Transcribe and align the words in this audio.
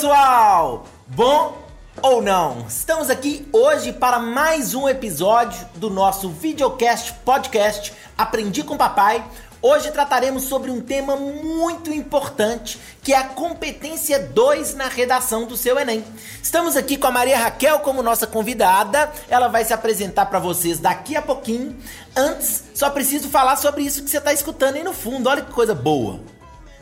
pessoal! 0.00 0.86
Bom 1.08 1.58
ou 2.00 2.22
não? 2.22 2.64
Estamos 2.66 3.10
aqui 3.10 3.46
hoje 3.52 3.92
para 3.92 4.18
mais 4.18 4.74
um 4.74 4.88
episódio 4.88 5.68
do 5.74 5.90
nosso 5.90 6.30
videocast 6.30 7.12
podcast 7.22 7.92
Aprendi 8.16 8.62
com 8.62 8.78
Papai. 8.78 9.22
Hoje 9.60 9.90
trataremos 9.90 10.44
sobre 10.44 10.70
um 10.70 10.80
tema 10.80 11.16
muito 11.16 11.92
importante, 11.92 12.80
que 13.02 13.12
é 13.12 13.18
a 13.18 13.24
competência 13.24 14.18
2 14.18 14.74
na 14.74 14.88
redação 14.88 15.44
do 15.44 15.54
seu 15.54 15.78
Enem. 15.78 16.02
Estamos 16.42 16.78
aqui 16.78 16.96
com 16.96 17.06
a 17.06 17.12
Maria 17.12 17.36
Raquel 17.36 17.80
como 17.80 18.02
nossa 18.02 18.26
convidada. 18.26 19.12
Ela 19.28 19.48
vai 19.48 19.66
se 19.66 19.74
apresentar 19.74 20.24
para 20.26 20.38
vocês 20.38 20.78
daqui 20.78 21.14
a 21.14 21.20
pouquinho. 21.20 21.76
Antes, 22.16 22.64
só 22.74 22.88
preciso 22.88 23.28
falar 23.28 23.56
sobre 23.56 23.82
isso 23.82 24.02
que 24.02 24.08
você 24.08 24.16
está 24.16 24.32
escutando 24.32 24.76
aí 24.76 24.82
no 24.82 24.94
fundo. 24.94 25.28
Olha 25.28 25.42
que 25.42 25.52
coisa 25.52 25.74
boa. 25.74 26.20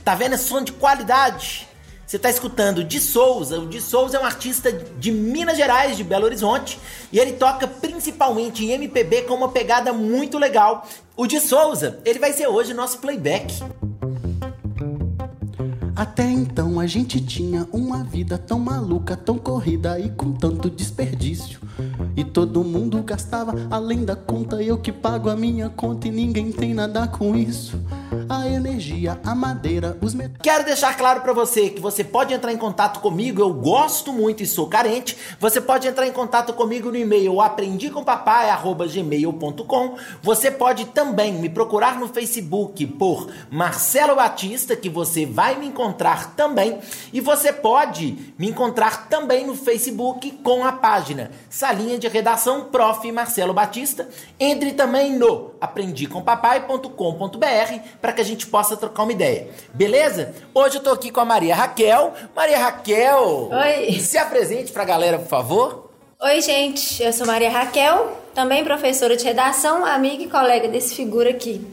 Tá 0.05 0.14
vendo 0.14 0.37
esse 0.37 0.45
som 0.45 0.62
de 0.62 0.70
qualidade? 0.70 1.67
Você 2.09 2.17
está 2.17 2.30
escutando 2.30 2.83
de 2.83 2.98
Souza. 3.01 3.61
O 3.61 3.67
de 3.67 3.83
Souza 3.83 4.17
é 4.17 4.21
um 4.21 4.25
artista 4.25 4.73
de 4.73 5.12
Minas 5.12 5.59
Gerais, 5.59 5.95
de 5.95 6.03
Belo 6.03 6.25
Horizonte, 6.25 6.81
e 7.12 7.19
ele 7.19 7.33
toca 7.33 7.67
principalmente 7.67 8.65
em 8.65 8.71
MPB 8.71 9.25
com 9.25 9.34
uma 9.34 9.51
pegada 9.51 9.93
muito 9.93 10.39
legal. 10.39 10.89
O 11.15 11.27
de 11.27 11.39
Souza, 11.39 11.98
ele 12.07 12.19
vai 12.19 12.33
ser 12.33 12.47
hoje 12.47 12.73
nosso 12.73 12.97
playback. 12.97 13.62
Até 15.95 16.25
então 16.25 16.81
a 16.81 16.87
gente 16.87 17.21
tinha 17.21 17.69
uma 17.71 18.03
vida 18.03 18.39
tão 18.39 18.59
maluca, 18.59 19.15
tão 19.15 19.37
corrida 19.37 20.01
e 20.01 20.09
com 20.09 20.33
tanto 20.33 20.70
desperdício. 20.70 21.61
E 22.17 22.25
todo 22.25 22.65
mundo 22.65 23.03
gastava 23.03 23.53
além 23.70 24.06
da 24.06 24.17
conta, 24.17 24.62
eu 24.62 24.79
que 24.79 24.93
pago 24.93 25.29
a 25.29 25.37
minha 25.37 25.69
conta 25.69 26.09
e 26.09 26.11
ninguém 26.11 26.53
tem 26.53 26.73
nada 26.73 27.06
com 27.06 27.37
isso. 27.37 27.78
A 28.29 28.47
energia, 28.47 29.19
a 29.25 29.34
madeira, 29.34 29.97
os 30.03 30.12
metais. 30.12 30.37
Quero 30.43 30.62
deixar 30.62 30.95
claro 30.98 31.23
para 31.23 31.33
você 31.33 31.71
que 31.71 31.81
você 31.81 32.05
pode 32.05 32.34
entrar 32.34 32.53
em 32.53 32.59
contato 32.59 33.01
comigo, 33.01 33.41
eu 33.41 33.55
gosto 33.55 34.12
muito 34.12 34.43
e 34.43 34.47
sou 34.47 34.67
carente. 34.67 35.17
Você 35.41 35.62
pode 35.62 35.89
entrar 35.89 36.07
em 36.07 36.12
contato 36.12 36.53
comigo 36.53 36.91
no 36.91 36.97
e-mail 36.97 37.41
aprendicompapai@gmail.com. 37.41 39.97
Você 40.23 40.51
pode 40.51 40.84
também 40.87 41.33
me 41.33 41.49
procurar 41.49 41.99
no 41.99 42.06
Facebook 42.06 42.87
por 42.87 43.31
Marcelo 43.51 44.17
Batista, 44.17 44.77
que 44.77 44.91
você 44.91 45.25
vai 45.25 45.59
me 45.59 45.67
encontrar 45.67 46.34
também. 46.34 46.81
E 47.11 47.23
você 47.23 47.51
pode 47.51 48.34
me 48.37 48.51
encontrar 48.51 49.09
também 49.09 49.47
no 49.47 49.55
Facebook 49.55 50.33
com 50.43 50.67
a 50.67 50.73
página 50.73 51.31
Salinha 51.49 51.99
de 51.99 52.09
Redação 52.09 52.65
Prof. 52.65 53.11
Marcelo 53.11 53.55
Batista. 53.55 54.06
Entre 54.39 54.73
também 54.73 55.17
no 55.17 55.53
aprendicompapai.com.br 55.61 57.79
para 58.01 58.17
que 58.19 58.22
a 58.22 58.24
gente 58.24 58.48
possa 58.48 58.77
trocar 58.77 59.05
uma 59.05 59.12
ideia. 59.12 59.48
Beleza? 59.72 60.34
Hoje 60.52 60.78
eu 60.78 60.83
tô 60.83 60.91
aqui 60.91 61.08
com 61.08 61.20
a 61.20 61.24
Maria 61.24 61.55
Raquel. 61.55 62.12
Maria 62.34 62.58
Raquel! 62.58 63.48
Oi! 63.48 63.92
Se 64.00 64.19
apresente 64.19 64.72
para 64.72 64.83
a 64.83 64.86
galera, 64.86 65.20
por 65.20 65.28
favor. 65.28 65.92
Oi, 66.20 66.41
gente. 66.42 67.00
Eu 67.00 67.12
sou 67.12 67.25
Maria 67.25 67.48
Raquel, 67.48 68.20
também 68.34 68.64
professora 68.64 69.16
de 69.16 69.22
redação, 69.22 69.86
amiga 69.86 70.25
e 70.25 70.28
colega 70.28 70.66
desse 70.66 70.97
figura 70.97 71.30
aqui. 71.30 71.64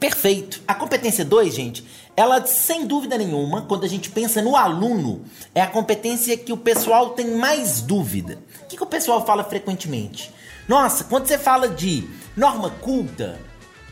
Perfeito. 0.00 0.60
A 0.66 0.74
competência 0.74 1.24
2, 1.24 1.54
gente, 1.54 1.86
ela 2.16 2.44
sem 2.44 2.84
dúvida 2.84 3.16
nenhuma, 3.16 3.62
quando 3.62 3.84
a 3.84 3.88
gente 3.88 4.10
pensa 4.10 4.42
no 4.42 4.56
aluno, 4.56 5.24
é 5.54 5.62
a 5.62 5.68
competência 5.68 6.36
que 6.36 6.52
o 6.52 6.56
pessoal 6.56 7.10
tem 7.10 7.36
mais 7.36 7.80
dúvida. 7.80 8.40
O 8.64 8.66
que, 8.66 8.76
que 8.76 8.82
o 8.82 8.86
pessoal 8.86 9.24
fala 9.24 9.44
frequentemente? 9.44 10.32
Nossa, 10.66 11.04
quando 11.04 11.28
você 11.28 11.38
fala 11.38 11.68
de 11.68 12.08
norma 12.36 12.70
culta, 12.70 13.38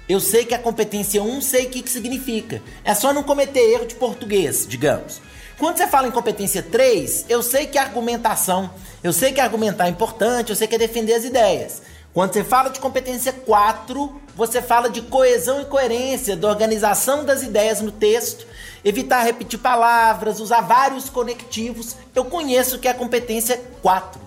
eu 0.09 0.21
sei 0.21 0.45
que 0.45 0.55
a 0.55 0.59
competência 0.59 1.23
1 1.23 1.37
um, 1.37 1.41
sei 1.41 1.67
o 1.67 1.71
que, 1.71 1.83
que 1.83 1.91
significa. 1.91 2.63
É 2.85 2.95
só 2.95 3.13
não 3.13 3.23
cometer 3.23 3.61
erro 3.61 3.87
de 3.87 3.95
português, 3.95 4.67
digamos. 4.69 5.21
Quando 5.59 5.79
você 5.79 5.87
fala 5.87 6.09
em 6.09 6.11
competência 6.11 6.63
3, 6.63 7.27
eu 7.29 7.43
sei 7.43 7.67
que 7.67 7.79
é 7.79 7.81
argumentação, 7.81 8.71
eu 9.03 9.13
sei 9.13 9.33
que 9.33 9.41
argumentar 9.41 9.87
é 9.87 9.91
importante, 9.91 10.51
eu 10.51 10.57
sei 10.57 10.67
que 10.67 10.75
é 10.75 10.79
defender 10.79 11.15
as 11.15 11.25
ideias. 11.25 11.81
Quando 12.13 12.33
você 12.33 12.45
fala 12.45 12.71
de 12.71 12.81
competência 12.81 13.33
4, 13.33 14.21
você 14.37 14.61
fala 14.61 14.91
de 14.91 15.03
coesão 15.03 15.61
e 15.61 15.65
coerência, 15.65 16.37
da 16.37 16.49
organização 16.49 17.25
das 17.25 17.43
ideias 17.43 17.81
no 17.81 17.91
texto, 17.91 18.47
evitar 18.85 19.23
repetir 19.23 19.59
palavras, 19.59 20.39
usar 20.39 20.61
vários 20.61 21.09
conectivos. 21.09 21.97
Eu 22.15 22.25
conheço 22.27 22.79
que 22.79 22.87
é 22.87 22.91
a 22.91 22.95
competência 22.95 23.61
4. 23.81 24.21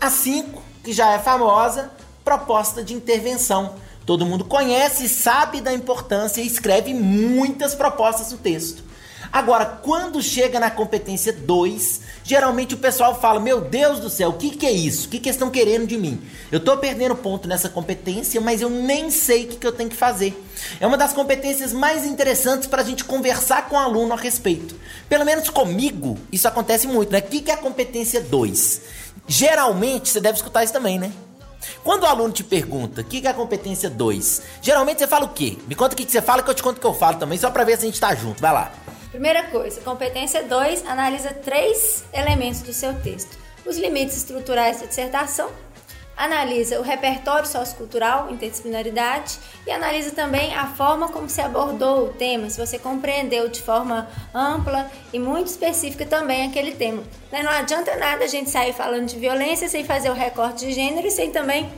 A 0.00 0.10
5, 0.10 0.62
que 0.84 0.92
já 0.92 1.12
é 1.12 1.18
famosa, 1.18 1.90
proposta 2.24 2.82
de 2.82 2.94
intervenção. 2.94 3.74
Todo 4.08 4.24
mundo 4.24 4.42
conhece, 4.42 5.06
sabe 5.06 5.60
da 5.60 5.70
importância 5.70 6.40
e 6.40 6.46
escreve 6.46 6.94
muitas 6.94 7.74
propostas 7.74 8.32
no 8.32 8.38
texto. 8.38 8.82
Agora, 9.30 9.66
quando 9.66 10.22
chega 10.22 10.58
na 10.58 10.70
competência 10.70 11.30
2, 11.30 12.00
geralmente 12.24 12.72
o 12.72 12.78
pessoal 12.78 13.20
fala: 13.20 13.38
Meu 13.38 13.60
Deus 13.60 14.00
do 14.00 14.08
céu, 14.08 14.30
o 14.30 14.32
que, 14.32 14.56
que 14.56 14.64
é 14.64 14.72
isso? 14.72 15.08
O 15.08 15.10
que, 15.10 15.18
que 15.18 15.28
estão 15.28 15.50
querendo 15.50 15.86
de 15.86 15.98
mim? 15.98 16.22
Eu 16.50 16.56
estou 16.56 16.78
perdendo 16.78 17.14
ponto 17.16 17.46
nessa 17.46 17.68
competência, 17.68 18.40
mas 18.40 18.62
eu 18.62 18.70
nem 18.70 19.10
sei 19.10 19.44
o 19.44 19.48
que, 19.48 19.56
que 19.56 19.66
eu 19.66 19.72
tenho 19.72 19.90
que 19.90 19.96
fazer. 19.96 20.42
É 20.80 20.86
uma 20.86 20.96
das 20.96 21.12
competências 21.12 21.74
mais 21.74 22.06
interessantes 22.06 22.66
para 22.66 22.80
a 22.80 22.86
gente 22.86 23.04
conversar 23.04 23.68
com 23.68 23.76
o 23.76 23.78
aluno 23.78 24.14
a 24.14 24.16
respeito. 24.16 24.74
Pelo 25.06 25.26
menos 25.26 25.50
comigo, 25.50 26.16
isso 26.32 26.48
acontece 26.48 26.86
muito, 26.86 27.12
né? 27.12 27.18
O 27.18 27.22
que, 27.24 27.42
que 27.42 27.50
é 27.50 27.54
a 27.54 27.58
competência 27.58 28.22
2? 28.22 28.80
Geralmente, 29.26 30.08
você 30.08 30.18
deve 30.18 30.36
escutar 30.36 30.64
isso 30.64 30.72
também, 30.72 30.98
né? 30.98 31.12
Quando 31.82 32.04
o 32.04 32.06
aluno 32.06 32.32
te 32.32 32.44
pergunta 32.44 33.00
o 33.00 33.04
que 33.04 33.26
é 33.26 33.30
a 33.30 33.34
competência 33.34 33.90
2, 33.90 34.42
geralmente 34.62 34.98
você 34.98 35.06
fala 35.06 35.24
o 35.24 35.30
quê? 35.30 35.58
Me 35.66 35.74
conta 35.74 35.94
o 35.94 35.96
que 35.96 36.10
você 36.10 36.22
fala 36.22 36.42
que 36.42 36.50
eu 36.50 36.54
te 36.54 36.62
conto 36.62 36.78
o 36.78 36.80
que 36.80 36.86
eu 36.86 36.94
falo 36.94 37.18
também, 37.18 37.38
só 37.38 37.50
para 37.50 37.64
ver 37.64 37.76
se 37.76 37.84
a 37.84 37.86
gente 37.86 38.00
tá 38.00 38.14
junto. 38.14 38.40
Vai 38.40 38.52
lá. 38.52 38.72
Primeira 39.10 39.44
coisa, 39.44 39.80
competência 39.80 40.42
2 40.42 40.86
analisa 40.86 41.30
três 41.30 42.04
elementos 42.12 42.60
do 42.62 42.72
seu 42.72 42.94
texto: 43.00 43.36
os 43.64 43.76
limites 43.76 44.16
estruturais 44.16 44.80
da 44.80 44.86
dissertação, 44.86 45.50
analisa 46.18 46.80
o 46.80 46.82
repertório 46.82 47.48
sociocultural, 47.48 48.28
interdisciplinaridade 48.28 49.38
e 49.64 49.70
analisa 49.70 50.10
também 50.10 50.52
a 50.52 50.66
forma 50.66 51.08
como 51.08 51.28
se 51.28 51.40
abordou 51.40 52.08
o 52.08 52.12
tema, 52.12 52.50
se 52.50 52.58
você 52.58 52.76
compreendeu 52.76 53.48
de 53.48 53.62
forma 53.62 54.08
ampla 54.34 54.90
e 55.12 55.18
muito 55.20 55.46
específica 55.46 56.04
também 56.04 56.48
aquele 56.48 56.72
tema. 56.72 57.04
Né, 57.30 57.42
não 57.42 57.52
adianta 57.52 57.94
nada 57.96 58.24
a 58.24 58.28
gente 58.28 58.50
sair 58.50 58.72
falando 58.72 59.06
de 59.06 59.16
violência 59.16 59.68
sem 59.68 59.84
fazer 59.84 60.10
o 60.10 60.14
recorte 60.14 60.66
de 60.66 60.72
gênero 60.72 61.06
e 61.06 61.10
sem 61.10 61.30
também 61.30 61.70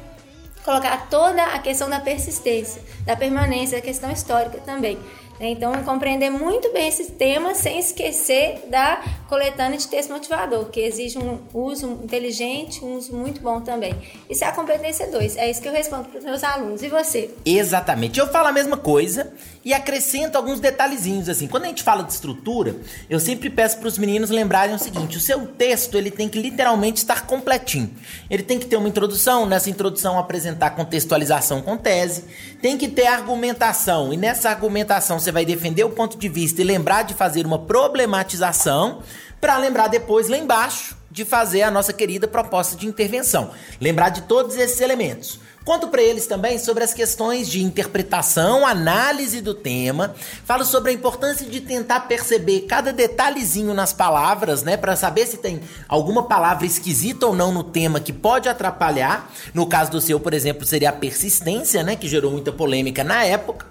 colocar 0.64 1.08
toda 1.10 1.42
a 1.42 1.58
questão 1.58 1.90
da 1.90 2.00
persistência, 2.00 2.82
da 3.04 3.14
permanência, 3.14 3.78
da 3.78 3.84
questão 3.84 4.10
histórica 4.10 4.58
também. 4.58 4.98
Né? 5.40 5.48
Então, 5.48 5.72
compreender 5.84 6.28
muito 6.28 6.70
bem 6.70 6.88
esse 6.88 7.12
tema 7.12 7.54
sem 7.54 7.78
esquecer 7.78 8.66
da 8.68 9.02
coletânea 9.26 9.78
de 9.78 9.88
texto 9.88 10.12
motivador, 10.12 10.66
que 10.66 10.80
exige 10.80 11.18
um 11.18 11.38
uso 11.54 11.98
inteligente, 12.04 12.84
um 12.84 12.96
uso 12.96 13.16
muito 13.16 13.40
bom 13.40 13.60
também. 13.60 13.94
Isso 14.28 14.44
é 14.44 14.48
a 14.48 14.52
competência 14.52 15.10
2, 15.10 15.36
é 15.36 15.50
isso 15.50 15.62
que 15.62 15.68
eu 15.68 15.72
respondo 15.72 16.08
para 16.08 16.18
os 16.18 16.24
meus 16.24 16.44
alunos. 16.44 16.82
E 16.82 16.88
você? 16.88 17.30
Exatamente. 17.44 18.20
Eu 18.20 18.26
falo 18.26 18.48
a 18.48 18.52
mesma 18.52 18.76
coisa 18.76 19.32
e 19.64 19.72
acrescento 19.72 20.36
alguns 20.36 20.60
detalhezinhos 20.60 21.28
assim. 21.28 21.46
Quando 21.46 21.64
a 21.64 21.68
gente 21.68 21.82
fala 21.82 22.02
de 22.02 22.12
estrutura, 22.12 22.76
eu 23.08 23.18
sempre 23.18 23.48
peço 23.48 23.78
para 23.78 23.88
os 23.88 23.96
meninos 23.96 24.30
lembrarem 24.30 24.74
o 24.74 24.78
seguinte: 24.78 25.16
o 25.16 25.20
seu 25.20 25.46
texto 25.46 25.96
ele 25.96 26.10
tem 26.10 26.28
que 26.28 26.40
literalmente 26.40 26.98
estar 26.98 27.26
completinho. 27.26 27.90
Ele 28.28 28.42
tem 28.42 28.58
que 28.58 28.66
ter 28.66 28.76
uma 28.76 28.88
introdução, 28.88 29.46
nessa 29.46 29.70
introdução 29.70 30.18
apresentar 30.18 30.70
contextualização 30.70 31.62
com 31.62 31.76
tese, 31.76 32.24
tem 32.60 32.76
que 32.76 32.88
ter 32.88 33.06
argumentação 33.06 34.12
e 34.12 34.16
nessa 34.16 34.50
argumentação 34.50 35.18
você 35.18 35.29
você 35.30 35.32
vai 35.32 35.44
defender 35.44 35.84
o 35.84 35.90
ponto 35.90 36.18
de 36.18 36.28
vista 36.28 36.60
e 36.60 36.64
lembrar 36.64 37.02
de 37.02 37.14
fazer 37.14 37.46
uma 37.46 37.58
problematização, 37.58 39.00
para 39.40 39.56
lembrar 39.56 39.86
depois 39.86 40.28
lá 40.28 40.36
embaixo 40.36 40.99
de 41.10 41.24
fazer 41.24 41.62
a 41.62 41.70
nossa 41.70 41.92
querida 41.92 42.28
proposta 42.28 42.76
de 42.76 42.86
intervenção. 42.86 43.50
Lembrar 43.80 44.10
de 44.10 44.22
todos 44.22 44.56
esses 44.56 44.80
elementos. 44.80 45.40
Conto 45.64 45.88
para 45.88 46.00
eles 46.00 46.26
também 46.26 46.58
sobre 46.58 46.82
as 46.82 46.94
questões 46.94 47.46
de 47.46 47.62
interpretação, 47.62 48.66
análise 48.66 49.42
do 49.42 49.52
tema. 49.52 50.14
Falo 50.44 50.64
sobre 50.64 50.90
a 50.90 50.94
importância 50.94 51.46
de 51.46 51.60
tentar 51.60 52.00
perceber 52.00 52.62
cada 52.62 52.94
detalhezinho 52.94 53.74
nas 53.74 53.92
palavras, 53.92 54.62
né, 54.62 54.78
para 54.78 54.96
saber 54.96 55.26
se 55.26 55.36
tem 55.36 55.60
alguma 55.86 56.22
palavra 56.22 56.64
esquisita 56.64 57.26
ou 57.26 57.34
não 57.34 57.52
no 57.52 57.62
tema 57.62 58.00
que 58.00 58.12
pode 58.12 58.48
atrapalhar. 58.48 59.30
No 59.52 59.66
caso 59.66 59.90
do 59.90 60.00
seu, 60.00 60.18
por 60.18 60.32
exemplo, 60.32 60.64
seria 60.64 60.88
a 60.88 60.94
persistência, 60.94 61.82
né, 61.82 61.94
que 61.94 62.08
gerou 62.08 62.32
muita 62.32 62.50
polêmica 62.50 63.04
na 63.04 63.22
época. 63.24 63.66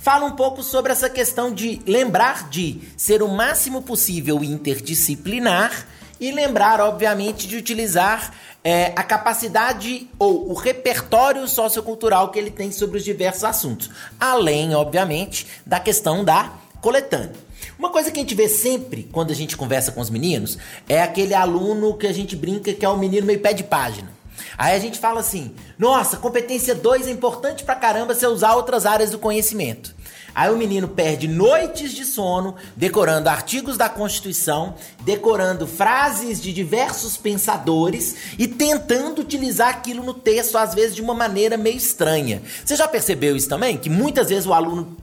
Fala 0.00 0.24
um 0.24 0.32
pouco 0.32 0.62
sobre 0.62 0.92
essa 0.92 1.10
questão 1.10 1.52
de 1.52 1.80
lembrar 1.86 2.48
de 2.48 2.80
ser 2.96 3.22
o 3.22 3.28
máximo 3.28 3.82
possível 3.82 4.42
interdisciplinar 4.42 5.86
e 6.20 6.30
lembrar, 6.30 6.80
obviamente, 6.80 7.46
de 7.46 7.56
utilizar 7.56 8.32
é, 8.62 8.92
a 8.96 9.02
capacidade 9.02 10.08
ou 10.18 10.50
o 10.50 10.54
repertório 10.54 11.46
sociocultural 11.46 12.30
que 12.30 12.38
ele 12.38 12.50
tem 12.50 12.72
sobre 12.72 12.98
os 12.98 13.04
diversos 13.04 13.44
assuntos, 13.44 13.90
além, 14.18 14.74
obviamente, 14.74 15.46
da 15.66 15.78
questão 15.78 16.24
da 16.24 16.52
coletânea. 16.80 17.32
Uma 17.78 17.90
coisa 17.90 18.10
que 18.10 18.18
a 18.18 18.22
gente 18.22 18.34
vê 18.34 18.48
sempre 18.48 19.08
quando 19.12 19.30
a 19.30 19.34
gente 19.34 19.56
conversa 19.56 19.92
com 19.92 20.00
os 20.00 20.10
meninos 20.10 20.58
é 20.88 21.02
aquele 21.02 21.34
aluno 21.34 21.96
que 21.96 22.06
a 22.06 22.12
gente 22.12 22.36
brinca 22.36 22.72
que 22.72 22.84
é 22.84 22.88
o 22.88 22.96
menino 22.96 23.26
meio 23.26 23.40
pé 23.40 23.52
de 23.52 23.64
página. 23.64 24.10
Aí 24.56 24.74
a 24.76 24.78
gente 24.78 24.98
fala 24.98 25.20
assim: 25.20 25.54
nossa, 25.78 26.16
competência 26.16 26.74
2 26.74 27.08
é 27.08 27.10
importante 27.10 27.64
pra 27.64 27.74
caramba 27.74 28.14
você 28.14 28.26
usar 28.26 28.54
outras 28.54 28.86
áreas 28.86 29.10
do 29.10 29.18
conhecimento. 29.18 29.93
Aí 30.34 30.50
o 30.50 30.56
menino 30.56 30.88
perde 30.88 31.28
noites 31.28 31.92
de 31.92 32.04
sono 32.04 32.56
decorando 32.74 33.28
artigos 33.28 33.76
da 33.76 33.88
Constituição, 33.88 34.74
decorando 35.02 35.66
frases 35.66 36.42
de 36.42 36.52
diversos 36.52 37.16
pensadores 37.16 38.16
e 38.38 38.48
tentando 38.48 39.20
utilizar 39.20 39.68
aquilo 39.68 40.02
no 40.02 40.14
texto, 40.14 40.58
às 40.58 40.74
vezes 40.74 40.94
de 40.96 41.02
uma 41.02 41.14
maneira 41.14 41.56
meio 41.56 41.76
estranha. 41.76 42.42
Você 42.64 42.74
já 42.74 42.88
percebeu 42.88 43.36
isso 43.36 43.48
também? 43.48 43.76
Que 43.76 43.88
muitas 43.88 44.28
vezes 44.28 44.46
o 44.46 44.52
aluno 44.52 44.96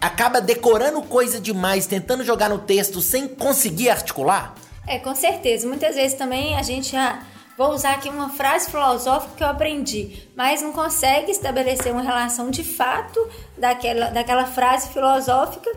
acaba 0.00 0.40
decorando 0.40 1.00
coisa 1.02 1.40
demais, 1.40 1.86
tentando 1.86 2.24
jogar 2.24 2.48
no 2.48 2.58
texto 2.58 3.00
sem 3.00 3.28
conseguir 3.28 3.88
articular? 3.88 4.54
É, 4.86 4.98
com 4.98 5.14
certeza. 5.14 5.66
Muitas 5.66 5.94
vezes 5.94 6.16
também 6.18 6.56
a 6.56 6.62
gente 6.62 6.92
já. 6.92 7.22
Vou 7.56 7.70
usar 7.70 7.92
aqui 7.92 8.08
uma 8.08 8.30
frase 8.30 8.70
filosófica 8.70 9.36
que 9.36 9.42
eu 9.42 9.48
aprendi, 9.48 10.28
mas 10.34 10.62
não 10.62 10.72
consegue 10.72 11.30
estabelecer 11.30 11.92
uma 11.92 12.02
relação 12.02 12.50
de 12.50 12.64
fato 12.64 13.20
daquela, 13.58 14.10
daquela 14.10 14.46
frase 14.46 14.88
filosófica 14.88 15.70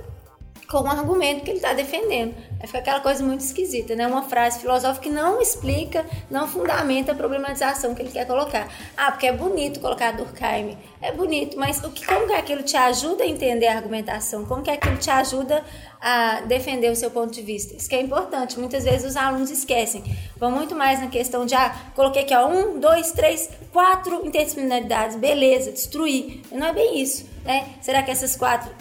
com 0.69 0.81
o 0.81 0.87
argumento 0.87 1.43
que 1.43 1.51
ele 1.51 1.57
está 1.57 1.73
defendendo. 1.73 2.33
Aí 2.65 2.67
fica 2.67 2.79
aquela 2.79 2.99
coisa 2.99 3.23
muito 3.23 3.41
esquisita, 3.41 3.95
né? 3.95 4.07
Uma 4.07 4.23
frase 4.23 4.59
filosófica 4.59 5.03
que 5.07 5.09
não 5.13 5.39
explica, 5.39 6.03
não 6.31 6.47
fundamenta 6.47 7.11
a 7.11 7.15
problematização 7.15 7.93
que 7.93 8.01
ele 8.01 8.09
quer 8.09 8.25
colocar. 8.25 8.67
Ah, 8.97 9.11
porque 9.11 9.27
é 9.27 9.31
bonito 9.31 9.79
colocar 9.79 10.13
Durkheim. 10.13 10.75
É 10.99 11.11
bonito, 11.11 11.59
mas 11.59 11.83
o 11.83 11.91
que, 11.91 12.03
como 12.03 12.25
que 12.25 12.33
aquilo 12.33 12.63
te 12.63 12.75
ajuda 12.75 13.23
a 13.23 13.27
entender 13.27 13.67
a 13.67 13.75
argumentação? 13.75 14.45
Como 14.45 14.63
que 14.63 14.71
aquilo 14.71 14.97
te 14.97 15.11
ajuda 15.11 15.63
a 16.01 16.41
defender 16.41 16.91
o 16.91 16.95
seu 16.95 17.11
ponto 17.11 17.31
de 17.31 17.43
vista? 17.43 17.75
Isso 17.75 17.87
que 17.87 17.95
é 17.95 18.01
importante. 18.01 18.59
Muitas 18.59 18.83
vezes 18.83 19.11
os 19.11 19.15
alunos 19.15 19.51
esquecem. 19.51 20.03
Vão 20.35 20.49
muito 20.49 20.73
mais 20.73 20.99
na 20.99 21.07
questão 21.07 21.45
de, 21.45 21.53
ah, 21.53 21.71
coloquei 21.93 22.23
aqui, 22.23 22.33
ó, 22.33 22.47
um, 22.47 22.79
dois, 22.79 23.11
três, 23.11 23.47
quatro 23.71 24.25
interdisciplinaridades. 24.25 25.17
Beleza, 25.17 25.71
destruir. 25.71 26.41
Não 26.51 26.65
é 26.65 26.73
bem 26.73 26.99
isso, 26.99 27.29
né? 27.43 27.75
Será 27.79 28.01
que 28.01 28.09
essas 28.09 28.35
quatro 28.35 28.71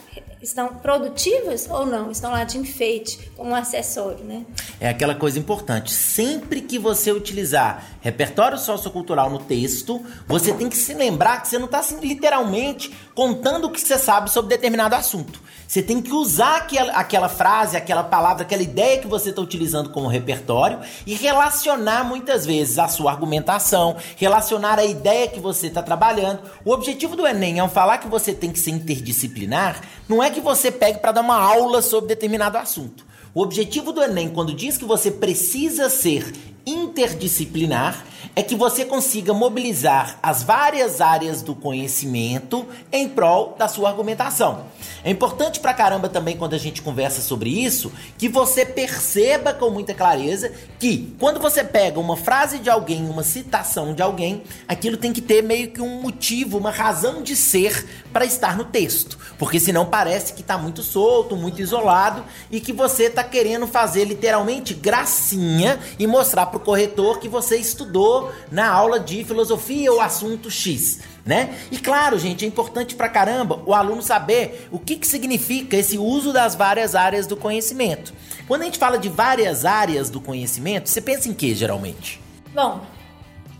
estão 0.44 0.68
produtivas 0.68 1.68
ou 1.68 1.84
não? 1.84 2.10
Estão 2.10 2.30
lá 2.30 2.44
de 2.44 2.58
enfeite, 2.58 3.30
como 3.36 3.50
um 3.50 3.54
acessório, 3.54 4.24
né? 4.24 4.44
É 4.80 4.88
aquela 4.88 5.14
coisa 5.14 5.38
importante. 5.38 5.90
Sempre 5.92 6.60
que 6.60 6.78
você 6.78 7.10
utilizar 7.10 7.96
repertório 8.00 8.58
sociocultural 8.58 9.30
no 9.30 9.38
texto, 9.38 10.04
você 10.26 10.52
tem 10.52 10.68
que 10.68 10.76
se 10.76 10.94
lembrar 10.94 11.40
que 11.40 11.48
você 11.48 11.58
não 11.58 11.66
está 11.66 11.78
assim, 11.78 11.98
literalmente 12.00 12.92
contando 13.14 13.66
o 13.66 13.70
que 13.70 13.80
você 13.80 13.96
sabe 13.96 14.30
sobre 14.30 14.56
determinado 14.56 14.94
assunto. 14.94 15.40
Você 15.66 15.82
tem 15.82 16.02
que 16.02 16.12
usar 16.12 16.56
aquela, 16.56 16.92
aquela 16.92 17.28
frase, 17.28 17.76
aquela 17.76 18.04
palavra, 18.04 18.42
aquela 18.42 18.62
ideia 18.62 19.00
que 19.00 19.06
você 19.06 19.30
está 19.30 19.40
utilizando 19.40 19.90
como 19.90 20.08
repertório 20.08 20.80
e 21.06 21.14
relacionar 21.14 22.04
muitas 22.04 22.44
vezes 22.44 22.78
a 22.78 22.88
sua 22.88 23.10
argumentação, 23.10 23.96
relacionar 24.16 24.78
a 24.78 24.84
ideia 24.84 25.28
que 25.28 25.40
você 25.40 25.68
está 25.68 25.82
trabalhando. 25.82 26.40
O 26.64 26.72
objetivo 26.72 27.16
do 27.16 27.26
Enem, 27.26 27.60
ao 27.60 27.68
falar 27.68 27.98
que 27.98 28.08
você 28.08 28.34
tem 28.34 28.52
que 28.52 28.58
ser 28.58 28.72
interdisciplinar, 28.72 29.80
não 30.08 30.22
é 30.22 30.30
que 30.30 30.40
você 30.40 30.70
pegue 30.70 30.98
para 30.98 31.12
dar 31.12 31.22
uma 31.22 31.40
aula 31.40 31.80
sobre 31.80 32.08
determinado 32.08 32.58
assunto. 32.58 33.04
O 33.34 33.42
objetivo 33.42 33.92
do 33.92 34.02
Enem, 34.02 34.28
quando 34.28 34.54
diz 34.54 34.76
que 34.76 34.84
você 34.84 35.10
precisa 35.10 35.90
ser 35.90 36.32
interdisciplinar, 36.66 38.04
é 38.36 38.42
que 38.42 38.56
você 38.56 38.84
consiga 38.84 39.32
mobilizar 39.32 40.18
as 40.22 40.42
várias 40.42 41.00
áreas 41.00 41.42
do 41.42 41.54
conhecimento 41.54 42.66
em 42.90 43.08
prol 43.08 43.54
da 43.58 43.68
sua 43.68 43.90
argumentação. 43.90 44.64
É 45.04 45.10
importante 45.10 45.60
pra 45.60 45.74
caramba 45.74 46.08
também 46.08 46.36
quando 46.36 46.54
a 46.54 46.58
gente 46.58 46.82
conversa 46.82 47.20
sobre 47.20 47.50
isso, 47.50 47.92
que 48.18 48.28
você 48.28 48.64
perceba 48.64 49.52
com 49.52 49.70
muita 49.70 49.94
clareza 49.94 50.52
que 50.78 51.14
quando 51.18 51.38
você 51.40 51.62
pega 51.62 52.00
uma 52.00 52.16
frase 52.16 52.58
de 52.58 52.70
alguém, 52.70 53.08
uma 53.08 53.22
citação 53.22 53.94
de 53.94 54.02
alguém, 54.02 54.42
aquilo 54.66 54.96
tem 54.96 55.12
que 55.12 55.20
ter 55.20 55.42
meio 55.42 55.70
que 55.70 55.80
um 55.80 56.00
motivo, 56.00 56.58
uma 56.58 56.70
razão 56.70 57.22
de 57.22 57.36
ser 57.36 57.86
para 58.12 58.24
estar 58.24 58.56
no 58.56 58.64
texto, 58.64 59.18
porque 59.38 59.60
senão 59.60 59.86
parece 59.86 60.32
que 60.32 60.42
tá 60.42 60.56
muito 60.56 60.82
solto, 60.82 61.36
muito 61.36 61.60
isolado 61.60 62.24
e 62.50 62.60
que 62.60 62.72
você 62.72 63.10
tá 63.10 63.22
querendo 63.22 63.66
fazer 63.66 64.04
literalmente 64.04 64.74
gracinha 64.74 65.78
e 65.98 66.06
mostrar 66.06 66.46
pro 66.54 66.60
corretor 66.60 67.18
que 67.18 67.28
você 67.28 67.56
estudou 67.56 68.32
na 68.50 68.68
aula 68.68 69.00
de 69.00 69.24
filosofia 69.24 69.92
ou 69.92 70.00
assunto 70.00 70.50
X 70.50 71.00
né? 71.24 71.58
E 71.70 71.78
claro, 71.78 72.18
gente, 72.18 72.44
é 72.44 72.48
importante 72.48 72.94
pra 72.94 73.08
caramba 73.08 73.62
o 73.64 73.72
aluno 73.72 74.02
saber 74.02 74.68
o 74.70 74.78
que, 74.78 74.96
que 74.96 75.06
significa 75.06 75.76
esse 75.76 75.96
uso 75.96 76.32
das 76.32 76.54
várias 76.54 76.94
áreas 76.94 77.26
do 77.26 77.36
conhecimento. 77.36 78.12
Quando 78.46 78.62
a 78.62 78.64
gente 78.66 78.78
fala 78.78 78.98
de 78.98 79.08
várias 79.08 79.64
áreas 79.64 80.10
do 80.10 80.20
conhecimento, 80.20 80.88
você 80.88 81.00
pensa 81.00 81.28
em 81.28 81.32
que 81.32 81.54
geralmente? 81.54 82.20
Bom, 82.54 82.82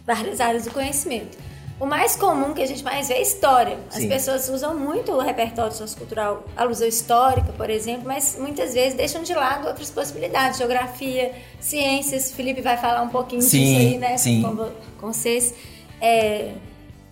várias 0.07 0.41
áreas 0.41 0.65
do 0.65 0.71
conhecimento. 0.71 1.39
O 1.79 1.87
mais 1.87 2.15
comum 2.15 2.55
que 2.55 2.63
a 2.63 2.67
gente 2.67 2.85
mais 2.85 3.09
vê 3.09 3.15
é 3.15 3.23
história. 3.23 3.79
As 3.89 3.97
Sim. 3.97 4.09
pessoas 4.09 4.49
usam 4.49 4.79
muito 4.79 5.11
o 5.11 5.21
repertório 5.21 5.73
sociocultural, 5.73 6.45
alusão 6.57 6.87
histórica, 6.87 7.53
por 7.53 7.69
exemplo, 7.69 8.05
mas 8.07 8.37
muitas 8.39 8.75
vezes 8.75 8.95
deixam 8.95 9.23
de 9.23 9.35
lado 9.35 9.67
outras 9.67 9.91
possibilidades. 9.91 10.59
Geografia, 10.59 11.33
ciências, 11.61 12.31
Felipe 12.31 12.61
vai 12.61 12.77
falar 12.77 13.03
um 13.03 13.09
pouquinho 13.09 13.43
Sim, 13.43 13.59
disso 13.59 13.79
aí, 13.81 13.99
né? 13.99 14.17
sim. 14.17 14.43
Com, 14.43 14.71
com 15.01 15.13
vocês. 15.13 15.53
É, 16.01 16.53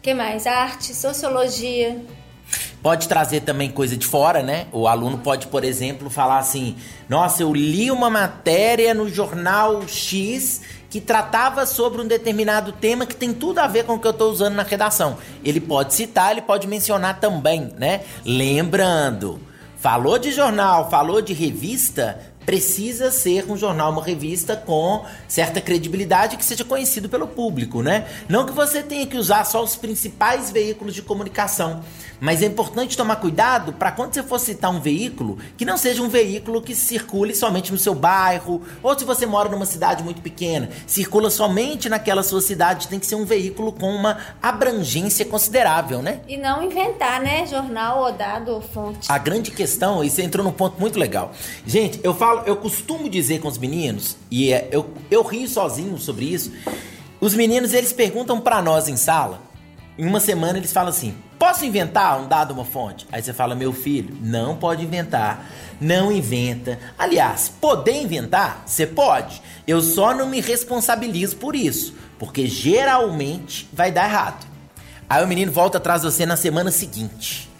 que 0.00 0.14
mais? 0.14 0.46
Arte, 0.46 0.94
sociologia. 0.94 2.00
Pode 2.82 3.06
trazer 3.06 3.42
também 3.42 3.70
coisa 3.70 3.96
de 3.96 4.04
fora, 4.04 4.42
né? 4.42 4.66
O 4.72 4.88
aluno 4.88 5.18
pode, 5.18 5.46
por 5.46 5.62
exemplo, 5.62 6.10
falar 6.10 6.38
assim: 6.38 6.76
Nossa, 7.08 7.42
eu 7.42 7.54
li 7.54 7.90
uma 7.90 8.10
matéria 8.10 8.92
no 8.92 9.08
jornal 9.08 9.86
X 9.86 10.62
que 10.92 11.00
tratava 11.00 11.64
sobre 11.64 12.02
um 12.02 12.06
determinado 12.06 12.70
tema 12.70 13.06
que 13.06 13.16
tem 13.16 13.32
tudo 13.32 13.60
a 13.60 13.66
ver 13.66 13.86
com 13.86 13.94
o 13.94 13.98
que 13.98 14.06
eu 14.06 14.10
estou 14.10 14.30
usando 14.30 14.56
na 14.56 14.62
redação. 14.62 15.16
Ele 15.42 15.58
pode 15.58 15.94
citar, 15.94 16.32
ele 16.32 16.42
pode 16.42 16.66
mencionar 16.66 17.18
também, 17.18 17.72
né? 17.78 18.02
Lembrando, 18.26 19.40
falou 19.78 20.18
de 20.18 20.30
jornal, 20.30 20.90
falou 20.90 21.22
de 21.22 21.32
revista, 21.32 22.20
precisa 22.44 23.10
ser 23.10 23.50
um 23.50 23.56
jornal, 23.56 23.92
uma 23.92 24.02
revista 24.02 24.56
com 24.56 25.04
certa 25.28 25.60
credibilidade 25.60 26.36
que 26.36 26.44
seja 26.44 26.64
conhecido 26.64 27.08
pelo 27.08 27.26
público, 27.26 27.82
né? 27.82 28.06
Não 28.28 28.44
que 28.46 28.52
você 28.52 28.82
tenha 28.82 29.06
que 29.06 29.16
usar 29.16 29.44
só 29.44 29.62
os 29.62 29.76
principais 29.76 30.50
veículos 30.50 30.94
de 30.94 31.02
comunicação, 31.02 31.82
mas 32.20 32.42
é 32.42 32.46
importante 32.46 32.96
tomar 32.96 33.16
cuidado 33.16 33.72
para 33.72 33.90
quando 33.90 34.14
você 34.14 34.22
for 34.22 34.38
citar 34.38 34.70
um 34.70 34.80
veículo, 34.80 35.38
que 35.56 35.64
não 35.64 35.76
seja 35.76 36.02
um 36.02 36.08
veículo 36.08 36.62
que 36.62 36.74
circule 36.74 37.34
somente 37.34 37.72
no 37.72 37.78
seu 37.78 37.94
bairro, 37.94 38.62
ou 38.82 38.96
se 38.98 39.04
você 39.04 39.26
mora 39.26 39.48
numa 39.48 39.66
cidade 39.66 40.02
muito 40.02 40.22
pequena, 40.22 40.70
circula 40.86 41.30
somente 41.30 41.88
naquela 41.88 42.22
sua 42.22 42.40
cidade, 42.40 42.88
tem 42.88 42.98
que 42.98 43.06
ser 43.06 43.16
um 43.16 43.24
veículo 43.24 43.72
com 43.72 43.92
uma 43.92 44.18
abrangência 44.40 45.24
considerável, 45.24 46.00
né? 46.00 46.20
E 46.28 46.36
não 46.36 46.62
inventar, 46.62 47.20
né? 47.20 47.46
Jornal 47.46 48.04
ou 48.04 48.12
dado 48.12 48.52
ou 48.52 48.60
fonte. 48.60 49.10
A 49.10 49.18
grande 49.18 49.50
questão, 49.50 50.04
e 50.04 50.08
você 50.10 50.22
entrou 50.22 50.44
num 50.44 50.52
ponto 50.52 50.80
muito 50.80 50.98
legal. 50.98 51.32
Gente, 51.66 52.00
eu 52.02 52.14
falo, 52.14 52.31
eu 52.40 52.56
costumo 52.56 53.08
dizer 53.08 53.40
com 53.40 53.48
os 53.48 53.58
meninos, 53.58 54.16
e 54.30 54.52
é, 54.52 54.68
eu, 54.70 54.90
eu 55.10 55.22
rio 55.22 55.48
sozinho 55.48 55.98
sobre 55.98 56.26
isso. 56.26 56.52
Os 57.20 57.34
meninos, 57.34 57.72
eles 57.72 57.92
perguntam 57.92 58.40
pra 58.40 58.60
nós 58.60 58.88
em 58.88 58.96
sala, 58.96 59.40
em 59.98 60.06
uma 60.06 60.20
semana 60.20 60.58
eles 60.58 60.72
falam 60.72 60.88
assim: 60.90 61.14
posso 61.38 61.64
inventar 61.64 62.20
um 62.20 62.26
dado, 62.26 62.52
uma 62.52 62.64
fonte? 62.64 63.06
Aí 63.12 63.22
você 63.22 63.32
fala, 63.32 63.54
meu 63.54 63.72
filho, 63.72 64.16
não 64.20 64.56
pode 64.56 64.84
inventar. 64.84 65.46
Não 65.80 66.10
inventa. 66.10 66.78
Aliás, 66.98 67.48
poder 67.48 68.00
inventar, 68.00 68.62
você 68.64 68.86
pode. 68.86 69.42
Eu 69.66 69.80
só 69.80 70.14
não 70.14 70.28
me 70.28 70.40
responsabilizo 70.40 71.36
por 71.36 71.54
isso, 71.54 71.94
porque 72.18 72.46
geralmente 72.46 73.68
vai 73.72 73.90
dar 73.90 74.08
errado. 74.08 74.46
Aí 75.08 75.22
o 75.22 75.28
menino 75.28 75.52
volta 75.52 75.78
atrás 75.78 76.02
de 76.02 76.10
você 76.10 76.24
na 76.24 76.36
semana 76.36 76.70
seguinte. 76.70 77.51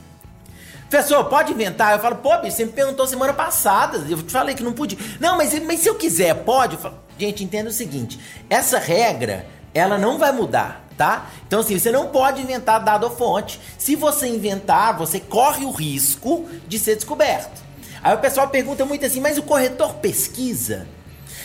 Professor, 0.92 1.24
pode 1.24 1.52
inventar? 1.52 1.94
Eu 1.94 2.00
falo, 2.00 2.16
pô, 2.16 2.36
bicho, 2.36 2.56
você 2.56 2.66
me 2.66 2.72
perguntou 2.72 3.06
semana 3.06 3.32
passada. 3.32 3.96
Eu 4.08 4.22
te 4.22 4.30
falei 4.30 4.54
que 4.54 4.62
não 4.62 4.74
podia. 4.74 4.98
Não, 5.18 5.38
mas, 5.38 5.58
mas 5.64 5.80
se 5.80 5.88
eu 5.88 5.94
quiser, 5.94 6.34
pode? 6.44 6.74
Eu 6.74 6.80
falo, 6.80 6.98
Gente, 7.18 7.44
entenda 7.44 7.70
o 7.70 7.72
seguinte: 7.72 8.20
essa 8.50 8.78
regra, 8.78 9.46
ela 9.72 9.96
não 9.96 10.18
vai 10.18 10.32
mudar, 10.32 10.84
tá? 10.96 11.30
Então, 11.46 11.60
assim, 11.60 11.78
você 11.78 11.90
não 11.90 12.08
pode 12.08 12.42
inventar 12.42 12.82
dado 12.82 13.04
ou 13.04 13.10
fonte. 13.10 13.60
Se 13.78 13.96
você 13.96 14.26
inventar, 14.26 14.96
você 14.96 15.20
corre 15.20 15.64
o 15.64 15.70
risco 15.70 16.46
de 16.66 16.78
ser 16.78 16.96
descoberto. 16.96 17.62
Aí 18.02 18.14
o 18.14 18.18
pessoal 18.18 18.48
pergunta 18.48 18.84
muito 18.84 19.06
assim, 19.06 19.20
mas 19.20 19.38
o 19.38 19.42
corretor 19.42 19.94
pesquisa? 19.94 20.86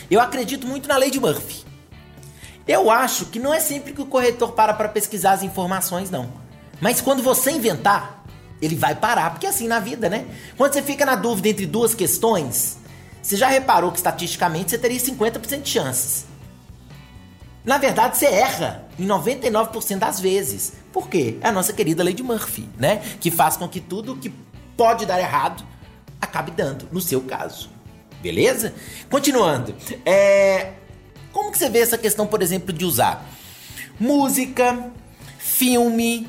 Eu 0.09 0.19
acredito 0.19 0.65
muito 0.65 0.89
na 0.89 0.97
lei 0.97 1.11
de 1.11 1.19
Murphy. 1.19 1.63
Eu 2.67 2.89
acho 2.89 3.27
que 3.27 3.39
não 3.39 3.53
é 3.53 3.59
sempre 3.59 3.93
que 3.93 4.01
o 4.01 4.05
corretor 4.07 4.51
para 4.53 4.73
para 4.73 4.89
pesquisar 4.89 5.31
as 5.31 5.43
informações, 5.43 6.09
não. 6.09 6.27
Mas 6.81 7.01
quando 7.01 7.23
você 7.23 7.51
inventar, 7.51 8.16
ele 8.61 8.75
vai 8.75 8.95
parar, 8.95 9.31
porque 9.31 9.45
é 9.45 9.49
assim 9.49 9.67
na 9.67 9.79
vida, 9.79 10.09
né? 10.09 10.25
Quando 10.57 10.73
você 10.73 10.81
fica 10.81 11.05
na 11.05 11.15
dúvida 11.15 11.49
entre 11.49 11.65
duas 11.65 11.93
questões, 11.93 12.77
você 13.21 13.35
já 13.35 13.47
reparou 13.47 13.91
que 13.91 13.97
estatisticamente 13.97 14.71
você 14.71 14.77
teria 14.77 14.99
50% 14.99 15.61
de 15.61 15.69
chances. 15.69 16.25
Na 17.63 17.77
verdade, 17.77 18.17
você 18.17 18.27
erra 18.27 18.87
em 18.97 19.05
99% 19.05 19.97
das 19.97 20.19
vezes. 20.19 20.73
Por 20.93 21.09
quê? 21.09 21.37
É 21.41 21.49
a 21.49 21.51
nossa 21.51 21.73
querida 21.73 22.03
lei 22.03 22.13
de 22.13 22.23
Murphy, 22.23 22.67
né? 22.77 23.01
Que 23.19 23.29
faz 23.29 23.57
com 23.57 23.67
que 23.67 23.81
tudo 23.81 24.15
que 24.15 24.31
pode 24.77 25.05
dar 25.05 25.19
errado 25.19 25.63
acabe 26.21 26.51
dando, 26.51 26.87
no 26.91 27.01
seu 27.01 27.21
caso. 27.21 27.69
Beleza? 28.21 28.73
Continuando. 29.09 29.75
É... 30.05 30.73
Como 31.33 31.51
que 31.51 31.57
você 31.57 31.69
vê 31.69 31.79
essa 31.79 31.97
questão, 31.97 32.25
por 32.25 32.41
exemplo, 32.41 32.73
de 32.73 32.85
usar? 32.85 33.27
música, 33.99 34.91
filme, 35.37 36.27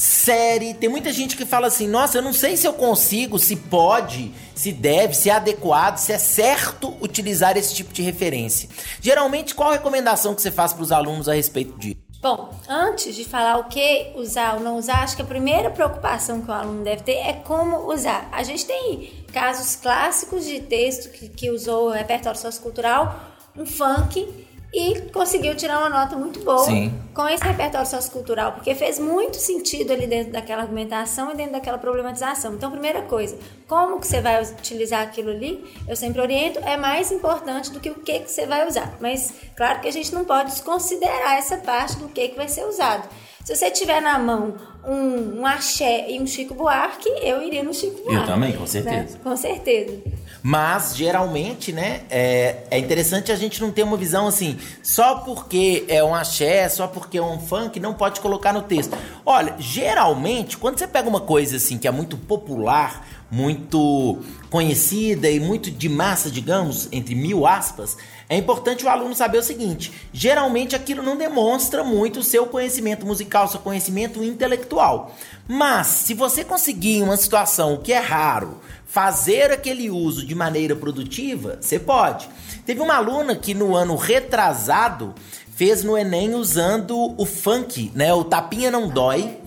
série. 0.00 0.72
Tem 0.72 0.88
muita 0.88 1.12
gente 1.12 1.36
que 1.36 1.44
fala 1.44 1.66
assim: 1.66 1.86
nossa, 1.86 2.16
eu 2.16 2.22
não 2.22 2.32
sei 2.32 2.56
se 2.56 2.66
eu 2.66 2.72
consigo, 2.72 3.38
se 3.38 3.54
pode, 3.54 4.32
se 4.54 4.72
deve, 4.72 5.14
se 5.14 5.28
é 5.28 5.34
adequado, 5.34 5.98
se 5.98 6.10
é 6.10 6.18
certo 6.18 6.96
utilizar 7.02 7.56
esse 7.58 7.74
tipo 7.74 7.92
de 7.92 8.00
referência. 8.00 8.68
Geralmente, 9.00 9.54
qual 9.54 9.68
a 9.68 9.72
recomendação 9.72 10.34
que 10.34 10.40
você 10.40 10.50
faz 10.50 10.72
para 10.72 10.82
os 10.82 10.90
alunos 10.90 11.28
a 11.28 11.34
respeito 11.34 11.78
disso? 11.78 11.98
Bom, 12.22 12.50
antes 12.68 13.14
de 13.14 13.24
falar 13.24 13.58
o 13.58 13.64
que 13.64 14.12
usar 14.14 14.54
ou 14.54 14.60
não 14.60 14.78
usar, 14.78 15.02
acho 15.02 15.16
que 15.16 15.22
a 15.22 15.24
primeira 15.24 15.70
preocupação 15.70 16.40
que 16.40 16.50
o 16.50 16.52
aluno 16.52 16.82
deve 16.82 17.02
ter 17.02 17.16
é 17.16 17.32
como 17.34 17.92
usar. 17.92 18.28
A 18.32 18.42
gente 18.42 18.64
tem 18.66 19.24
casos 19.32 19.76
clássicos 19.76 20.44
de 20.46 20.60
texto 20.60 21.10
que, 21.10 21.28
que 21.28 21.50
usou 21.50 21.88
o 21.88 21.90
repertório 21.90 22.38
sociocultural, 22.38 23.18
um 23.56 23.66
funk 23.66 24.26
e 24.72 25.00
conseguiu 25.12 25.54
tirar 25.56 25.78
uma 25.78 25.88
nota 25.88 26.16
muito 26.16 26.40
boa 26.40 26.64
Sim. 26.64 26.92
com 27.12 27.28
esse 27.28 27.42
repertório 27.42 27.86
sociocultural, 27.86 28.52
porque 28.52 28.74
fez 28.74 28.98
muito 28.98 29.36
sentido 29.36 29.92
ali 29.92 30.06
dentro 30.06 30.32
daquela 30.32 30.62
argumentação 30.62 31.32
e 31.32 31.34
dentro 31.34 31.52
daquela 31.52 31.76
problematização. 31.76 32.54
Então, 32.54 32.70
primeira 32.70 33.02
coisa, 33.02 33.36
como 33.66 33.98
que 33.98 34.06
você 34.06 34.20
vai 34.20 34.40
utilizar 34.42 35.02
aquilo 35.02 35.30
ali, 35.30 35.64
eu 35.88 35.96
sempre 35.96 36.20
oriento, 36.20 36.60
é 36.60 36.76
mais 36.76 37.10
importante 37.10 37.70
do 37.72 37.80
que 37.80 37.90
o 37.90 37.96
que, 37.96 38.20
que 38.20 38.30
você 38.30 38.46
vai 38.46 38.66
usar. 38.66 38.96
Mas, 39.00 39.32
claro 39.56 39.80
que 39.80 39.88
a 39.88 39.92
gente 39.92 40.14
não 40.14 40.24
pode 40.24 40.50
desconsiderar 40.50 41.36
essa 41.36 41.56
parte 41.56 41.96
do 41.96 42.08
que, 42.08 42.28
que 42.28 42.36
vai 42.36 42.48
ser 42.48 42.64
usado. 42.64 43.08
Se 43.44 43.56
você 43.56 43.70
tiver 43.70 44.00
na 44.00 44.18
mão 44.18 44.54
um, 44.86 45.40
um 45.40 45.46
axé 45.46 46.10
e 46.10 46.20
um 46.20 46.26
Chico 46.26 46.54
Buarque, 46.54 47.08
eu 47.22 47.42
iria 47.42 47.64
no 47.64 47.74
Chico 47.74 48.02
Buarque. 48.02 48.14
Eu 48.14 48.26
também, 48.26 48.52
com 48.52 48.66
certeza. 48.66 49.14
Né? 49.14 49.20
Com 49.22 49.36
certeza. 49.36 50.00
Mas, 50.42 50.96
geralmente, 50.96 51.72
né, 51.72 52.02
é, 52.10 52.64
é 52.70 52.78
interessante 52.78 53.30
a 53.30 53.36
gente 53.36 53.60
não 53.60 53.70
ter 53.70 53.82
uma 53.82 53.96
visão 53.96 54.26
assim, 54.26 54.58
só 54.82 55.16
porque 55.16 55.84
é 55.88 56.02
um 56.02 56.14
axé, 56.14 56.68
só 56.68 56.86
porque 56.86 57.18
é 57.18 57.22
um 57.22 57.38
funk, 57.38 57.78
não 57.78 57.94
pode 57.94 58.20
colocar 58.20 58.52
no 58.52 58.62
texto. 58.62 58.96
Olha, 59.24 59.54
geralmente, 59.58 60.56
quando 60.56 60.78
você 60.78 60.86
pega 60.86 61.08
uma 61.08 61.20
coisa 61.20 61.56
assim 61.56 61.76
que 61.76 61.86
é 61.86 61.90
muito 61.90 62.16
popular, 62.16 63.06
muito 63.30 64.18
conhecida 64.50 65.30
e 65.30 65.38
muito 65.38 65.70
de 65.70 65.88
massa, 65.88 66.30
digamos, 66.30 66.88
entre 66.90 67.14
mil 67.14 67.46
aspas, 67.46 67.96
é 68.28 68.36
importante 68.36 68.84
o 68.84 68.88
aluno 68.88 69.14
saber 69.14 69.38
o 69.38 69.42
seguinte: 69.42 69.92
geralmente 70.12 70.74
aquilo 70.74 71.02
não 71.02 71.16
demonstra 71.16 71.84
muito 71.84 72.20
o 72.20 72.24
seu 72.24 72.46
conhecimento 72.46 73.06
musical, 73.06 73.48
seu 73.48 73.60
conhecimento 73.60 74.22
intelectual. 74.24 75.14
Mas, 75.48 75.86
se 75.86 76.14
você 76.14 76.44
conseguir 76.44 76.98
em 76.98 77.02
uma 77.02 77.16
situação 77.16 77.76
que 77.76 77.92
é 77.92 77.98
raro, 77.98 78.60
fazer 78.86 79.52
aquele 79.52 79.88
uso 79.90 80.26
de 80.26 80.34
maneira 80.34 80.74
produtiva, 80.74 81.58
você 81.60 81.78
pode. 81.78 82.28
Teve 82.66 82.80
uma 82.80 82.96
aluna 82.96 83.36
que 83.36 83.54
no 83.54 83.74
ano 83.76 83.94
retrasado 83.96 85.14
fez 85.54 85.84
no 85.84 85.96
Enem 85.96 86.34
usando 86.34 87.14
o 87.16 87.26
funk, 87.26 87.92
né? 87.94 88.12
O 88.12 88.24
tapinha 88.24 88.70
não 88.70 88.88
dói 88.88 89.38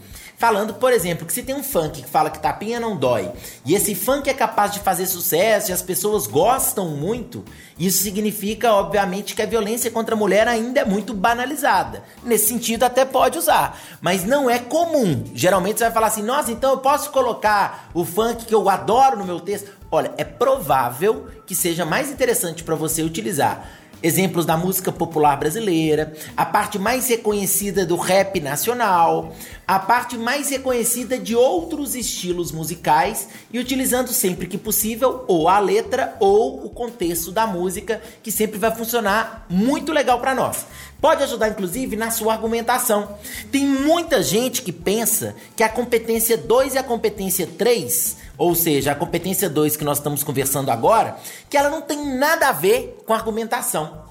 falando, 0.43 0.73
por 0.73 0.91
exemplo, 0.91 1.25
que 1.25 1.31
se 1.31 1.41
tem 1.41 1.55
um 1.55 1.63
funk 1.63 2.01
que 2.01 2.09
fala 2.09 2.29
que 2.29 2.38
tapinha 2.38 2.77
não 2.77 2.97
dói, 2.97 3.31
e 3.65 3.73
esse 3.73 3.95
funk 3.95 4.29
é 4.29 4.33
capaz 4.33 4.73
de 4.73 4.81
fazer 4.81 5.05
sucesso 5.05 5.71
e 5.71 5.73
as 5.73 5.81
pessoas 5.81 6.27
gostam 6.27 6.89
muito, 6.89 7.45
isso 7.79 8.03
significa, 8.03 8.73
obviamente, 8.73 9.35
que 9.35 9.41
a 9.41 9.45
violência 9.45 9.89
contra 9.89 10.15
a 10.15 10.17
mulher 10.17 10.45
ainda 10.45 10.81
é 10.81 10.85
muito 10.85 11.13
banalizada. 11.13 12.03
Nesse 12.21 12.47
sentido, 12.47 12.83
até 12.83 13.05
pode 13.05 13.38
usar, 13.38 13.79
mas 14.01 14.25
não 14.25 14.50
é 14.50 14.59
comum. 14.59 15.23
Geralmente 15.33 15.77
você 15.77 15.85
vai 15.85 15.93
falar 15.93 16.07
assim: 16.07 16.23
nossa, 16.23 16.51
então 16.51 16.71
eu 16.71 16.79
posso 16.79 17.09
colocar 17.12 17.89
o 17.93 18.03
funk 18.03 18.43
que 18.43 18.53
eu 18.53 18.67
adoro 18.67 19.17
no 19.17 19.23
meu 19.23 19.39
texto? 19.39 19.71
Olha, 19.89 20.12
é 20.17 20.25
provável 20.25 21.25
que 21.45 21.55
seja 21.55 21.85
mais 21.85 22.12
interessante 22.12 22.65
para 22.65 22.75
você 22.75 23.01
utilizar 23.01 23.65
exemplos 24.03 24.45
da 24.45 24.57
música 24.57 24.91
popular 24.91 25.38
brasileira, 25.38 26.12
a 26.35 26.45
parte 26.45 26.77
mais 26.77 27.07
reconhecida 27.07 27.85
do 27.85 27.95
rap 27.95 28.39
nacional, 28.41 29.33
a 29.67 29.79
parte 29.79 30.17
mais 30.17 30.50
reconhecida 30.50 31.17
de 31.17 31.36
outros 31.36 31.96
estilos 31.96 32.51
musicais 32.51 33.29
e 33.51 33.60
utilizando 33.60 34.10
sempre 34.10 34.48
que 34.48 34.58
possível 34.58 35.24
ou 35.27 35.48
a 35.48 35.60
letra 35.60 36.15
ou 36.20 36.65
o 36.65 36.70
contexto 36.70 37.32
da 37.32 37.48
música, 37.48 38.01
que 38.22 38.32
sempre 38.32 38.58
vai 38.58 38.75
funcionar 38.75 39.46
muito 39.50 39.91
legal 39.91 40.20
para 40.20 40.36
nós. 40.36 40.65
Pode 41.00 41.24
ajudar 41.24 41.50
inclusive 41.50 41.96
na 41.96 42.12
sua 42.12 42.34
argumentação. 42.34 43.17
Tem 43.51 43.65
muita 43.65 44.22
gente 44.22 44.62
que 44.62 44.72
pensa 44.72 45.36
que 45.55 45.63
a 45.63 45.70
competência 45.70 46.38
2 46.38 46.75
e 46.75 46.77
a 46.77 46.84
competência 46.84 47.48
3 47.48 48.24
ou 48.38 48.55
seja, 48.55 48.91
a 48.91 48.96
competência 48.96 49.50
2 49.50 49.77
que 49.77 49.84
nós 49.84 50.00
estamos 50.00 50.24
conversando 50.24 50.72
agora, 50.72 51.17
que 51.50 51.55
ela 51.55 51.70
não 51.70 51.82
tem 51.82 52.17
nada 52.17 52.50
a 52.50 52.51
ver 52.51 53.03
com 53.05 53.13
argumentação. 53.13 54.03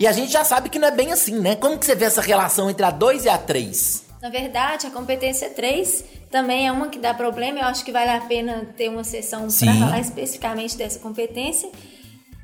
E 0.00 0.06
a 0.06 0.12
gente 0.12 0.32
já 0.32 0.44
sabe 0.44 0.68
que 0.68 0.78
não 0.78 0.88
é 0.88 0.90
bem 0.90 1.12
assim, 1.12 1.38
né? 1.38 1.56
Como 1.56 1.78
que 1.78 1.86
você 1.86 1.94
vê 1.94 2.04
essa 2.04 2.20
relação 2.20 2.68
entre 2.70 2.84
a 2.84 2.90
2 2.90 3.24
e 3.24 3.28
a 3.28 3.38
3? 3.38 4.07
Na 4.20 4.28
verdade, 4.30 4.86
a 4.86 4.90
competência 4.90 5.48
3 5.50 6.04
também 6.30 6.66
é 6.66 6.72
uma 6.72 6.88
que 6.88 6.98
dá 6.98 7.14
problema. 7.14 7.60
Eu 7.60 7.66
acho 7.66 7.84
que 7.84 7.92
vale 7.92 8.10
a 8.10 8.20
pena 8.20 8.74
ter 8.76 8.88
uma 8.88 9.04
sessão 9.04 9.46
para 9.46 9.74
falar 9.74 10.00
especificamente 10.00 10.76
dessa 10.76 10.98
competência. 10.98 11.70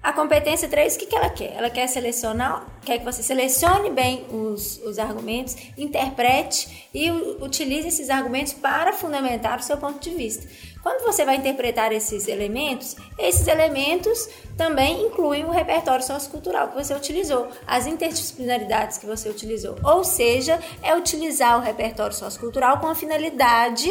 A 0.05 0.13
competência 0.13 0.69
3, 0.69 0.95
o 0.95 0.99
que, 0.99 1.07
que 1.07 1.17
ela 1.17 1.31
quer? 1.31 1.55
Ela 1.57 1.71
quer 1.71 1.87
selecionar, 1.87 2.67
quer 2.85 2.99
que 2.99 3.05
você 3.07 3.23
selecione 3.23 3.91
bem 3.91 4.27
os, 4.31 4.77
os 4.85 4.99
argumentos, 4.99 5.57
interprete 5.79 6.89
e 6.93 7.11
utilize 7.11 7.89
esses 7.89 8.11
argumentos 8.11 8.53
para 8.53 8.93
fundamentar 8.93 9.59
o 9.59 9.63
seu 9.63 9.79
ponto 9.79 9.99
de 9.99 10.15
vista. 10.15 10.47
Quando 10.85 11.03
você 11.03 11.25
vai 11.25 11.37
interpretar 11.37 11.93
esses 11.93 12.29
elementos, 12.29 12.95
esses 13.19 13.49
elementos 13.49 14.29
também 14.55 15.07
incluem 15.07 15.47
o 15.47 15.51
repertório 15.51 16.05
sociocultural 16.05 16.69
que 16.69 16.75
você 16.75 16.95
utilizou, 16.95 17.49
as 17.67 17.87
interdisciplinaridades 17.87 18.99
que 18.99 19.07
você 19.07 19.31
utilizou. 19.31 19.77
Ou 19.83 20.05
seja, 20.05 20.61
é 20.83 20.95
utilizar 20.95 21.59
o 21.59 21.63
repertório 21.63 22.15
sociocultural 22.15 22.81
com 22.81 22.87
a 22.89 22.95
finalidade 22.95 23.89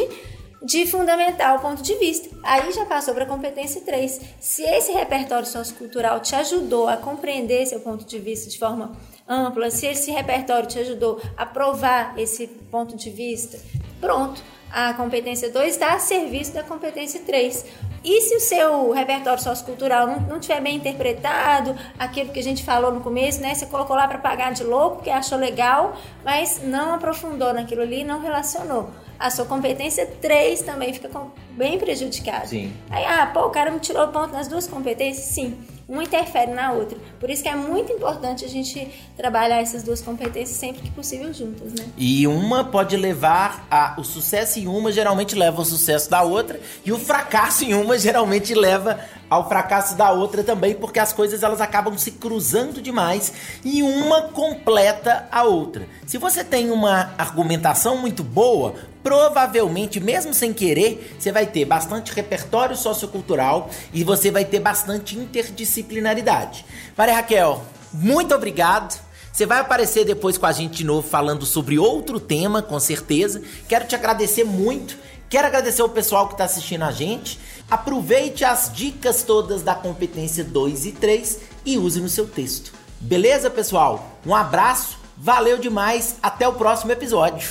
de 0.62 0.86
fundamentar 0.86 1.56
o 1.56 1.60
ponto 1.60 1.82
de 1.82 1.96
vista. 1.96 2.28
Aí 2.44 2.70
já 2.70 2.86
passou 2.86 3.12
para 3.12 3.24
a 3.24 3.28
competência 3.28 3.80
3. 3.80 4.20
Se 4.38 4.62
esse 4.62 4.92
repertório 4.92 5.48
sociocultural 5.48 6.20
te 6.20 6.36
ajudou 6.36 6.88
a 6.88 6.96
compreender 6.96 7.66
seu 7.66 7.80
ponto 7.80 8.04
de 8.04 8.20
vista 8.20 8.48
de 8.48 8.56
forma 8.56 8.92
ampla, 9.28 9.68
se 9.68 9.84
esse 9.84 10.12
repertório 10.12 10.68
te 10.68 10.78
ajudou 10.78 11.20
a 11.36 11.44
provar 11.44 12.16
esse 12.16 12.46
ponto 12.46 12.96
de 12.96 13.10
vista, 13.10 13.58
pronto 14.00 14.40
a 14.74 14.92
competência 14.92 15.50
2 15.50 15.74
está 15.74 15.94
a 15.94 16.00
serviço 16.00 16.52
da 16.52 16.64
competência 16.64 17.20
3. 17.20 17.64
E 18.02 18.20
se 18.22 18.34
o 18.34 18.40
seu 18.40 18.90
repertório 18.90 19.40
sociocultural 19.40 20.04
não, 20.04 20.20
não 20.22 20.40
tiver 20.40 20.60
bem 20.60 20.74
interpretado, 20.76 21.76
aquilo 21.96 22.32
que 22.32 22.40
a 22.40 22.42
gente 22.42 22.64
falou 22.64 22.92
no 22.92 23.00
começo, 23.00 23.40
né? 23.40 23.54
Você 23.54 23.66
colocou 23.66 23.94
lá 23.94 24.08
para 24.08 24.18
pagar 24.18 24.52
de 24.52 24.64
louco, 24.64 24.96
porque 24.96 25.10
achou 25.10 25.38
legal, 25.38 25.96
mas 26.24 26.60
não 26.64 26.92
aprofundou 26.92 27.54
naquilo 27.54 27.82
ali, 27.82 28.02
não 28.02 28.20
relacionou. 28.20 28.90
A 29.16 29.30
sua 29.30 29.44
competência 29.44 30.06
3 30.06 30.62
também 30.62 30.92
fica 30.92 31.08
bem 31.50 31.78
prejudicada. 31.78 32.48
Sim. 32.48 32.72
Aí, 32.90 33.04
ah, 33.04 33.30
pô, 33.32 33.46
o 33.46 33.50
cara 33.50 33.70
me 33.70 33.78
tirou 33.78 34.08
ponto 34.08 34.32
nas 34.32 34.48
duas 34.48 34.66
competências? 34.66 35.26
Sim 35.26 35.56
uma 35.88 36.02
interfere 36.02 36.52
na 36.52 36.72
outra. 36.72 36.98
Por 37.20 37.30
isso 37.30 37.42
que 37.42 37.48
é 37.48 37.54
muito 37.54 37.92
importante 37.92 38.44
a 38.44 38.48
gente 38.48 38.88
trabalhar 39.16 39.60
essas 39.60 39.82
duas 39.82 40.00
competências 40.00 40.56
sempre 40.56 40.82
que 40.82 40.90
possível 40.90 41.32
juntas, 41.32 41.72
né? 41.72 41.86
E 41.96 42.26
uma 42.26 42.64
pode 42.64 42.96
levar 42.96 43.66
a 43.70 43.94
o 43.98 44.04
sucesso 44.04 44.58
em 44.58 44.66
uma 44.66 44.90
geralmente 44.90 45.34
leva 45.34 45.58
ao 45.58 45.64
sucesso 45.64 46.10
da 46.10 46.22
outra 46.22 46.60
e 46.84 46.92
o 46.92 46.98
fracasso 46.98 47.64
em 47.64 47.74
uma 47.74 47.98
geralmente 47.98 48.54
leva 48.54 48.98
ao 49.28 49.48
fracasso 49.48 49.96
da 49.96 50.10
outra 50.10 50.42
também, 50.42 50.74
porque 50.74 50.98
as 50.98 51.12
coisas 51.12 51.42
elas 51.42 51.60
acabam 51.60 51.96
se 51.96 52.12
cruzando 52.12 52.80
demais 52.80 53.32
e 53.64 53.82
uma 53.82 54.22
completa 54.22 55.28
a 55.30 55.42
outra. 55.44 55.86
Se 56.06 56.18
você 56.18 56.44
tem 56.44 56.70
uma 56.70 57.12
argumentação 57.18 57.96
muito 57.98 58.22
boa, 58.22 58.74
provavelmente, 59.02 60.00
mesmo 60.00 60.32
sem 60.32 60.52
querer, 60.52 61.16
você 61.18 61.30
vai 61.30 61.46
ter 61.46 61.64
bastante 61.64 62.12
repertório 62.12 62.76
sociocultural 62.76 63.68
e 63.92 64.02
você 64.02 64.30
vai 64.30 64.44
ter 64.44 64.60
bastante 64.60 65.16
interdisciplinaridade. 65.18 66.64
Maria 66.96 67.14
Raquel, 67.14 67.62
muito 67.92 68.34
obrigado. 68.34 68.98
Você 69.34 69.46
vai 69.46 69.58
aparecer 69.58 70.04
depois 70.04 70.38
com 70.38 70.46
a 70.46 70.52
gente 70.52 70.76
de 70.76 70.84
novo 70.84 71.06
falando 71.06 71.44
sobre 71.44 71.76
outro 71.76 72.20
tema, 72.20 72.62
com 72.62 72.78
certeza. 72.78 73.42
Quero 73.68 73.84
te 73.84 73.94
agradecer 73.96 74.44
muito. 74.44 74.96
Quero 75.34 75.48
agradecer 75.48 75.82
o 75.82 75.88
pessoal 75.88 76.28
que 76.28 76.34
está 76.34 76.44
assistindo 76.44 76.84
a 76.84 76.92
gente. 76.92 77.40
Aproveite 77.68 78.44
as 78.44 78.70
dicas 78.72 79.24
todas 79.24 79.62
da 79.62 79.74
competência 79.74 80.44
2 80.44 80.86
e 80.86 80.92
3 80.92 81.40
e 81.66 81.76
use 81.76 82.00
no 82.00 82.08
seu 82.08 82.24
texto. 82.24 82.72
Beleza, 83.00 83.50
pessoal? 83.50 84.12
Um 84.24 84.32
abraço, 84.32 84.96
valeu 85.16 85.58
demais, 85.58 86.18
até 86.22 86.46
o 86.46 86.52
próximo 86.52 86.92
episódio. 86.92 87.50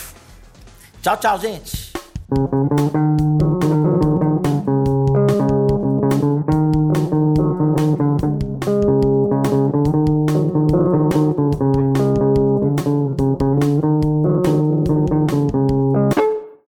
Tchau, 1.01 1.17
tchau, 1.17 1.37
gente. 1.41 1.91